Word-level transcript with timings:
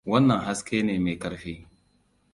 Wannan 0.09 0.39
haske 0.45 0.83
ne 0.83 0.99
mai 0.99 1.17
ƙarfi. 1.17 1.67